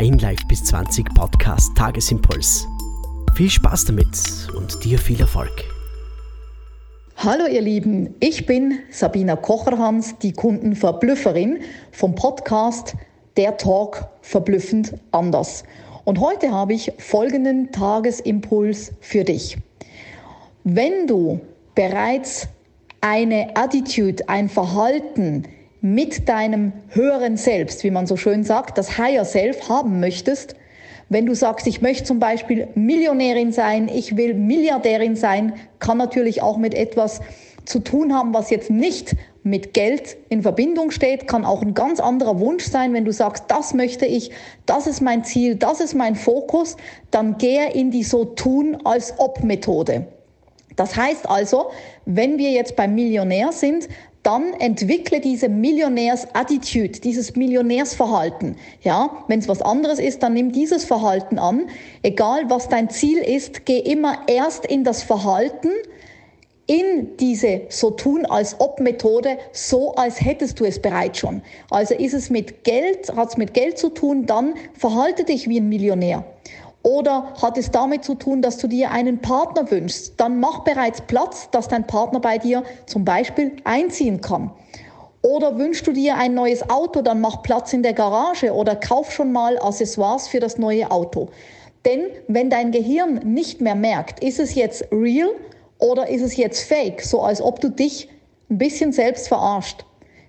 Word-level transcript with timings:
dein 0.00 0.16
Live 0.16 0.48
bis 0.48 0.64
20 0.64 1.12
Podcast 1.14 1.76
Tagesimpuls. 1.76 2.66
Viel 3.34 3.50
Spaß 3.50 3.84
damit 3.84 4.08
und 4.56 4.82
dir 4.82 4.98
viel 4.98 5.20
Erfolg. 5.20 5.52
Hallo 7.18 7.44
ihr 7.46 7.60
Lieben, 7.60 8.14
ich 8.18 8.46
bin 8.46 8.78
Sabina 8.88 9.36
Kocherhans, 9.36 10.16
die 10.16 10.32
Kundenverblüfferin 10.32 11.58
vom 11.92 12.14
Podcast 12.14 12.94
Der 13.36 13.58
Talk 13.58 14.08
verblüffend 14.22 14.94
anders. 15.10 15.64
Und 16.04 16.18
heute 16.18 16.50
habe 16.50 16.72
ich 16.72 16.90
folgenden 16.96 17.70
Tagesimpuls 17.70 18.92
für 19.02 19.24
dich. 19.24 19.58
Wenn 20.64 21.08
du 21.08 21.42
bereits 21.74 22.48
eine 23.02 23.54
Attitude, 23.54 24.26
ein 24.30 24.48
Verhalten 24.48 25.44
mit 25.80 26.28
deinem 26.28 26.72
höheren 26.90 27.36
Selbst, 27.36 27.84
wie 27.84 27.90
man 27.90 28.06
so 28.06 28.16
schön 28.16 28.44
sagt, 28.44 28.78
das 28.78 28.98
Higher 28.98 29.24
Self 29.24 29.68
haben 29.68 30.00
möchtest, 30.00 30.54
wenn 31.08 31.26
du 31.26 31.34
sagst, 31.34 31.66
ich 31.66 31.82
möchte 31.82 32.04
zum 32.04 32.20
Beispiel 32.20 32.68
Millionärin 32.76 33.50
sein, 33.50 33.88
ich 33.88 34.16
will 34.16 34.34
Milliardärin 34.34 35.16
sein, 35.16 35.54
kann 35.80 35.98
natürlich 35.98 36.40
auch 36.40 36.56
mit 36.56 36.72
etwas 36.72 37.20
zu 37.64 37.80
tun 37.80 38.14
haben, 38.14 38.32
was 38.32 38.50
jetzt 38.50 38.70
nicht 38.70 39.16
mit 39.42 39.74
Geld 39.74 40.16
in 40.28 40.42
Verbindung 40.42 40.90
steht, 40.90 41.26
kann 41.26 41.44
auch 41.44 41.62
ein 41.62 41.74
ganz 41.74 41.98
anderer 41.98 42.38
Wunsch 42.40 42.64
sein. 42.64 42.92
Wenn 42.92 43.04
du 43.04 43.12
sagst, 43.12 43.44
das 43.48 43.74
möchte 43.74 44.06
ich, 44.06 44.30
das 44.66 44.86
ist 44.86 45.00
mein 45.00 45.24
Ziel, 45.24 45.56
das 45.56 45.80
ist 45.80 45.94
mein 45.94 46.14
Fokus, 46.14 46.76
dann 47.10 47.38
gehe 47.38 47.72
in 47.72 47.90
die 47.90 48.04
so 48.04 48.24
tun 48.24 48.78
als 48.84 49.14
ob 49.18 49.42
Methode. 49.42 50.06
Das 50.76 50.96
heißt 50.96 51.28
also, 51.28 51.70
wenn 52.06 52.38
wir 52.38 52.50
jetzt 52.50 52.76
beim 52.76 52.94
Millionär 52.94 53.52
sind, 53.52 53.88
dann 54.22 54.52
entwickle 54.54 55.20
diese 55.20 55.48
Millionärs-Attitude, 55.48 57.00
dieses 57.00 57.36
Millionärsverhalten. 57.36 58.56
Ja, 58.82 59.24
wenn 59.28 59.38
es 59.38 59.48
was 59.48 59.62
anderes 59.62 59.98
ist, 59.98 60.22
dann 60.22 60.34
nimm 60.34 60.52
dieses 60.52 60.84
Verhalten 60.84 61.38
an. 61.38 61.68
Egal 62.02 62.50
was 62.50 62.68
dein 62.68 62.90
Ziel 62.90 63.18
ist, 63.18 63.64
geh 63.64 63.78
immer 63.78 64.18
erst 64.26 64.66
in 64.66 64.84
das 64.84 65.02
Verhalten, 65.02 65.70
in 66.66 67.16
diese 67.16 67.62
so 67.68 67.90
tun 67.90 68.26
als 68.26 68.60
ob 68.60 68.78
Methode, 68.78 69.38
so 69.52 69.94
als 69.94 70.20
hättest 70.20 70.60
du 70.60 70.64
es 70.64 70.80
bereits 70.80 71.18
schon. 71.18 71.42
Also 71.68 71.94
ist 71.94 72.14
es 72.14 72.30
mit 72.30 72.62
Geld, 72.62 73.10
hat 73.16 73.30
es 73.30 73.36
mit 73.36 73.54
Geld 73.54 73.76
zu 73.76 73.88
tun, 73.88 74.26
dann 74.26 74.54
verhalte 74.74 75.24
dich 75.24 75.48
wie 75.48 75.58
ein 75.58 75.68
Millionär. 75.68 76.24
Oder 76.82 77.34
hat 77.42 77.58
es 77.58 77.70
damit 77.70 78.04
zu 78.04 78.14
tun, 78.14 78.40
dass 78.40 78.56
du 78.56 78.66
dir 78.66 78.90
einen 78.90 79.20
Partner 79.20 79.70
wünschst? 79.70 80.14
Dann 80.16 80.40
mach 80.40 80.60
bereits 80.60 81.02
Platz, 81.02 81.48
dass 81.50 81.68
dein 81.68 81.86
Partner 81.86 82.20
bei 82.20 82.38
dir 82.38 82.62
zum 82.86 83.04
Beispiel 83.04 83.56
einziehen 83.64 84.20
kann. 84.20 84.50
Oder 85.22 85.58
wünschst 85.58 85.86
du 85.86 85.92
dir 85.92 86.16
ein 86.16 86.32
neues 86.32 86.70
Auto, 86.70 87.02
dann 87.02 87.20
mach 87.20 87.42
Platz 87.42 87.74
in 87.74 87.82
der 87.82 87.92
Garage 87.92 88.54
oder 88.54 88.74
kauf 88.74 89.12
schon 89.12 89.32
mal 89.32 89.58
Accessoires 89.58 90.28
für 90.28 90.40
das 90.40 90.56
neue 90.56 90.90
Auto. 90.90 91.28
Denn 91.84 92.06
wenn 92.28 92.48
dein 92.48 92.72
Gehirn 92.72 93.20
nicht 93.24 93.60
mehr 93.60 93.74
merkt, 93.74 94.24
ist 94.24 94.40
es 94.40 94.54
jetzt 94.54 94.86
real 94.90 95.30
oder 95.78 96.08
ist 96.08 96.22
es 96.22 96.36
jetzt 96.36 96.62
fake, 96.62 97.02
so 97.02 97.20
als 97.20 97.42
ob 97.42 97.60
du 97.60 97.70
dich 97.70 98.08
ein 98.48 98.58
bisschen 98.58 98.92
selbst 98.92 99.28
verarscht, 99.28 99.84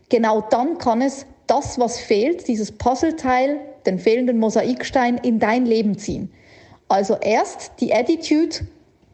genau 0.10 0.42
dann 0.42 0.78
kann 0.78 1.02
es 1.02 1.26
das, 1.48 1.80
was 1.80 2.00
fehlt, 2.00 2.48
dieses 2.48 2.72
Puzzleteil, 2.72 3.60
den 3.86 4.00
fehlenden 4.00 4.40
Mosaikstein 4.40 5.18
in 5.18 5.40
dein 5.40 5.66
Leben 5.66 5.98
ziehen. 5.98 6.32
Also 6.92 7.16
erst 7.22 7.72
die 7.80 7.94
Attitude 7.94 8.68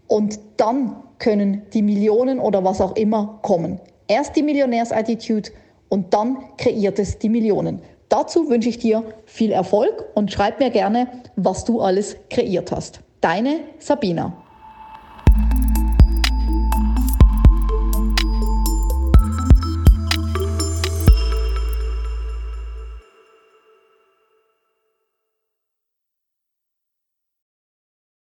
und 0.08 0.39
dann 0.58 0.95
können 1.20 1.61
die 1.73 1.84
Millionen 1.84 2.39
oder 2.39 2.64
was 2.64 2.81
auch 2.81 2.95
immer 2.95 3.38
kommen. 3.44 3.80
Erst 4.08 4.36
die 4.36 4.42
Millionärsattitude 4.42 5.52
und 5.88 6.11
dann 6.11 6.38
kreiert 6.58 6.97
es 6.97 7.19
die 7.19 7.30
Millionen. 7.30 7.84
Dazu 8.09 8.50
wünsche 8.50 8.69
ich 8.69 8.80
dir 8.80 9.03
viel 9.25 9.52
Erfolg 9.52 10.06
und 10.16 10.31
schreib 10.31 10.59
mir 10.59 10.72
gerne, 10.72 11.08
was 11.36 11.66
du 11.66 11.80
alles 11.80 12.17
kreiert 12.31 12.72
hast. 12.72 13.02
Deine 13.22 13.59
Sabina. 13.78 14.34